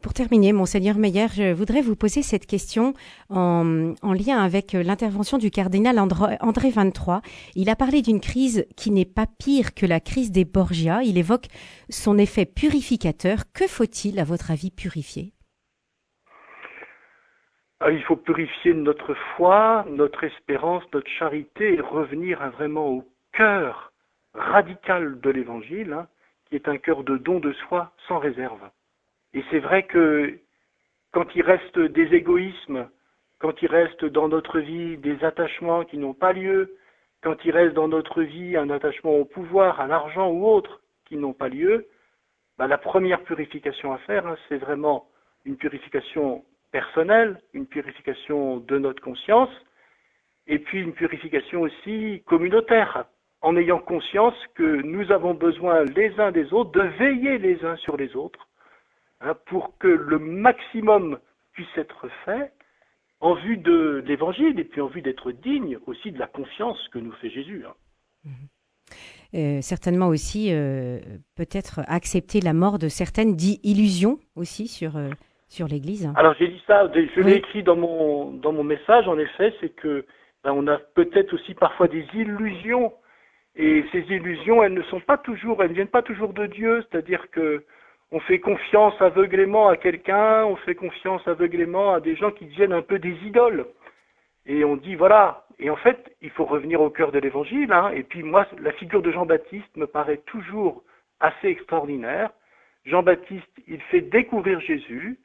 Pour 0.02 0.12
terminer, 0.12 0.52
monseigneur 0.52 0.98
Meyer, 0.98 1.26
je 1.34 1.52
voudrais 1.52 1.80
vous 1.80 1.96
poser 1.96 2.22
cette 2.22 2.46
question 2.46 2.92
en, 3.30 3.94
en 4.02 4.12
lien 4.12 4.38
avec 4.38 4.72
l'intervention 4.72 5.38
du 5.38 5.50
cardinal 5.50 5.98
André, 5.98 6.36
André 6.40 6.70
23. 6.70 7.22
Il 7.54 7.70
a 7.70 7.76
parlé 7.76 8.02
d'une 8.02 8.20
crise 8.20 8.66
qui 8.76 8.90
n'est 8.90 9.06
pas 9.06 9.26
pire 9.26 9.74
que 9.74 9.86
la 9.86 10.00
crise 10.00 10.30
des 10.30 10.44
Borgia. 10.44 11.02
Il 11.02 11.18
évoque 11.18 11.46
son 11.88 12.18
effet 12.18 12.44
purificateur. 12.44 13.38
Que 13.54 13.66
faut-il, 13.66 14.20
à 14.20 14.24
votre 14.24 14.50
avis, 14.50 14.70
purifier? 14.70 15.32
Ah, 17.80 17.90
il 17.90 18.02
faut 18.04 18.16
purifier 18.16 18.74
notre 18.74 19.14
foi, 19.36 19.84
notre 19.90 20.24
espérance, 20.24 20.84
notre 20.92 21.10
charité 21.18 21.74
et 21.74 21.80
revenir 21.80 22.50
vraiment 22.52 22.88
au 22.88 23.04
cœur 23.32 23.92
radical 24.36 25.20
de 25.20 25.30
l'Évangile, 25.30 25.92
hein, 25.92 26.08
qui 26.46 26.54
est 26.54 26.68
un 26.68 26.78
cœur 26.78 27.02
de 27.02 27.16
don 27.16 27.40
de 27.40 27.52
soi 27.52 27.92
sans 28.06 28.18
réserve. 28.18 28.70
Et 29.34 29.42
c'est 29.50 29.58
vrai 29.58 29.84
que 29.84 30.38
quand 31.12 31.34
il 31.34 31.42
reste 31.42 31.78
des 31.78 32.14
égoïsmes, 32.14 32.88
quand 33.38 33.60
il 33.62 33.68
reste 33.68 34.04
dans 34.04 34.28
notre 34.28 34.60
vie 34.60 34.96
des 34.98 35.22
attachements 35.24 35.84
qui 35.84 35.98
n'ont 35.98 36.14
pas 36.14 36.32
lieu, 36.32 36.76
quand 37.22 37.44
il 37.44 37.50
reste 37.50 37.74
dans 37.74 37.88
notre 37.88 38.22
vie 38.22 38.56
un 38.56 38.70
attachement 38.70 39.16
au 39.16 39.24
pouvoir, 39.24 39.80
à 39.80 39.86
l'argent 39.86 40.30
ou 40.30 40.46
autre 40.46 40.80
qui 41.06 41.16
n'ont 41.16 41.32
pas 41.32 41.48
lieu, 41.48 41.86
bah, 42.58 42.66
la 42.66 42.78
première 42.78 43.22
purification 43.22 43.92
à 43.92 43.98
faire, 43.98 44.26
hein, 44.26 44.36
c'est 44.48 44.58
vraiment 44.58 45.08
une 45.44 45.56
purification 45.56 46.44
personnelle, 46.70 47.40
une 47.52 47.66
purification 47.66 48.58
de 48.58 48.78
notre 48.78 49.02
conscience, 49.02 49.50
et 50.46 50.58
puis 50.58 50.80
une 50.80 50.92
purification 50.92 51.62
aussi 51.62 52.22
communautaire, 52.26 53.06
en 53.46 53.56
ayant 53.56 53.78
conscience 53.78 54.34
que 54.56 54.82
nous 54.82 55.12
avons 55.12 55.32
besoin 55.32 55.84
les 55.84 56.18
uns 56.18 56.32
des 56.32 56.52
autres 56.52 56.72
de 56.72 56.82
veiller 56.98 57.38
les 57.38 57.64
uns 57.64 57.76
sur 57.76 57.96
les 57.96 58.16
autres, 58.16 58.48
hein, 59.20 59.36
pour 59.46 59.78
que 59.78 59.86
le 59.86 60.18
maximum 60.18 61.20
puisse 61.52 61.68
être 61.76 62.08
fait 62.24 62.50
en 63.20 63.34
vue 63.34 63.56
de 63.56 64.02
l'évangile 64.04 64.58
et 64.58 64.64
puis 64.64 64.80
en 64.80 64.88
vue 64.88 65.00
d'être 65.00 65.30
digne 65.30 65.78
aussi 65.86 66.10
de 66.10 66.18
la 66.18 66.26
confiance 66.26 66.76
que 66.88 66.98
nous 66.98 67.12
fait 67.12 67.30
Jésus. 67.30 67.64
Hein. 67.64 67.74
Euh, 69.34 69.60
certainement 69.60 70.08
aussi 70.08 70.48
euh, 70.50 70.98
peut-être 71.36 71.82
accepter 71.86 72.40
la 72.40 72.52
mort 72.52 72.80
de 72.80 72.88
certaines 72.88 73.36
illusions 73.62 74.18
aussi 74.34 74.66
sur 74.66 74.96
euh, 74.96 75.10
sur 75.46 75.68
l'Église 75.68 76.12
Alors 76.16 76.34
j'ai 76.36 76.48
dit 76.48 76.62
ça, 76.66 76.90
je 76.92 77.20
l'ai 77.20 77.34
écrit 77.34 77.62
dans 77.62 77.76
mon, 77.76 78.32
dans 78.32 78.52
mon 78.52 78.64
message, 78.64 79.06
en 79.06 79.16
effet, 79.16 79.54
c'est 79.60 79.68
que 79.68 80.04
ben, 80.42 80.50
on 80.52 80.66
a 80.66 80.78
peut-être 80.78 81.32
aussi 81.34 81.54
parfois 81.54 81.86
des 81.86 82.04
illusions, 82.12 82.92
et 83.56 83.84
ces 83.90 84.00
illusions, 84.00 84.62
elles 84.62 84.74
ne 84.74 84.82
sont 84.82 85.00
pas 85.00 85.16
toujours, 85.16 85.62
elles 85.62 85.70
ne 85.70 85.74
viennent 85.74 85.88
pas 85.88 86.02
toujours 86.02 86.34
de 86.34 86.46
Dieu, 86.46 86.84
c'est-à-dire 86.90 87.30
que 87.30 87.64
on 88.12 88.20
fait 88.20 88.38
confiance 88.38 88.94
aveuglément 89.00 89.68
à 89.68 89.76
quelqu'un, 89.76 90.44
on 90.44 90.56
fait 90.56 90.76
confiance 90.76 91.26
aveuglément 91.26 91.92
à 91.94 92.00
des 92.00 92.14
gens 92.14 92.30
qui 92.30 92.44
deviennent 92.44 92.72
un 92.72 92.82
peu 92.82 92.98
des 92.98 93.16
idoles. 93.24 93.66
Et 94.44 94.64
on 94.64 94.76
dit, 94.76 94.94
voilà, 94.94 95.44
et 95.58 95.70
en 95.70 95.76
fait, 95.76 96.14
il 96.22 96.30
faut 96.30 96.44
revenir 96.44 96.80
au 96.80 96.90
cœur 96.90 97.10
de 97.10 97.18
l'évangile, 97.18 97.72
hein, 97.72 97.90
et 97.94 98.04
puis 98.04 98.22
moi, 98.22 98.46
la 98.60 98.72
figure 98.72 99.02
de 99.02 99.10
Jean-Baptiste 99.10 99.76
me 99.76 99.86
paraît 99.86 100.20
toujours 100.26 100.84
assez 101.18 101.48
extraordinaire. 101.48 102.30
Jean-Baptiste, 102.84 103.50
il 103.66 103.80
fait 103.82 104.02
découvrir 104.02 104.60
Jésus, 104.60 105.18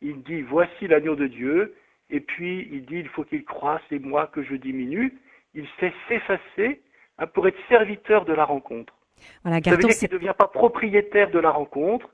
il 0.00 0.22
dit 0.22 0.42
voici 0.42 0.88
l'agneau 0.88 1.14
de 1.14 1.26
Dieu, 1.26 1.74
et 2.10 2.20
puis 2.20 2.68
il 2.72 2.84
dit 2.86 2.98
il 2.98 3.08
faut 3.08 3.24
qu'il 3.24 3.44
croisse 3.44 3.82
et 3.92 4.00
moi 4.00 4.26
que 4.26 4.42
je 4.42 4.56
diminue. 4.56 5.14
Il 5.54 5.66
sait 5.78 5.92
s'effacer 6.08 6.80
hein, 7.18 7.26
pour 7.26 7.46
être 7.48 7.58
serviteur 7.68 8.24
de 8.24 8.32
la 8.32 8.44
rencontre. 8.44 8.94
Voilà, 9.42 9.62
Ça 9.62 9.70
veut 9.70 9.78
dire 9.78 9.90
qu'il 9.90 10.08
ne 10.10 10.18
devient 10.18 10.34
pas 10.36 10.48
propriétaire 10.48 11.30
de 11.30 11.38
la 11.38 11.50
rencontre 11.50 12.08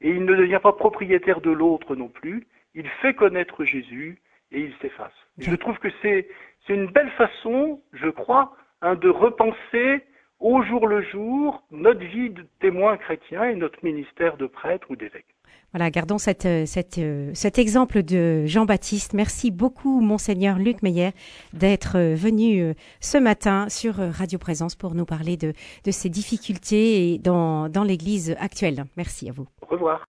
et 0.00 0.10
il 0.10 0.24
ne 0.24 0.34
devient 0.34 0.60
pas 0.62 0.72
propriétaire 0.72 1.40
de 1.40 1.50
l'autre 1.50 1.96
non 1.96 2.08
plus. 2.08 2.46
Il 2.74 2.88
fait 3.02 3.14
connaître 3.14 3.64
Jésus 3.64 4.18
et 4.52 4.60
il 4.60 4.74
s'efface. 4.80 5.12
Je 5.38 5.54
trouve 5.54 5.78
que 5.78 5.88
c'est 6.02 6.28
une 6.68 6.86
belle 6.86 7.10
façon, 7.12 7.82
je 7.92 8.08
crois, 8.08 8.56
hein, 8.82 8.94
de 8.94 9.08
repenser 9.08 10.04
au 10.40 10.62
jour 10.62 10.86
le 10.86 11.02
jour 11.02 11.62
notre 11.70 12.04
vie 12.04 12.30
de 12.30 12.46
témoin 12.60 12.96
chrétien 12.96 13.44
et 13.44 13.54
notre 13.54 13.84
ministère 13.84 14.36
de 14.36 14.46
prêtre 14.46 14.90
ou 14.90 14.96
d'évêque. 14.96 15.33
Voilà, 15.74 15.90
gardons 15.90 16.18
cette, 16.18 16.46
euh, 16.46 16.66
cette, 16.66 16.98
euh, 16.98 17.32
cet 17.34 17.58
exemple 17.58 18.04
de 18.04 18.46
Jean-Baptiste. 18.46 19.12
Merci 19.12 19.50
beaucoup, 19.50 20.00
monseigneur 20.00 20.56
Luc 20.56 20.82
Meyer, 20.82 21.10
d'être 21.52 21.98
euh, 21.98 22.14
venu 22.14 22.72
ce 23.00 23.18
matin 23.18 23.66
sur 23.68 23.96
Radio 23.96 24.38
Présence 24.38 24.76
pour 24.76 24.94
nous 24.94 25.04
parler 25.04 25.36
de, 25.36 25.52
de 25.84 25.90
ces 25.90 26.08
difficultés 26.08 27.18
dans, 27.18 27.68
dans 27.68 27.82
l'Église 27.82 28.36
actuelle. 28.38 28.84
Merci 28.96 29.28
à 29.28 29.32
vous. 29.32 29.48
Au 29.62 29.66
revoir. 29.66 30.00